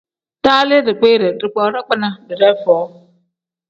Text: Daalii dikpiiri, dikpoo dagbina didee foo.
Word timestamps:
Daalii 0.47 0.79
dikpiiri, 0.87 1.29
dikpoo 1.45 1.69
dagbina 1.79 2.09
didee 2.29 2.53
foo. 2.67 2.83